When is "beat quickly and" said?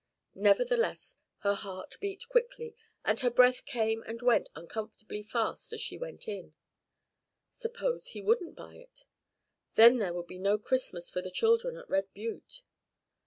1.99-3.19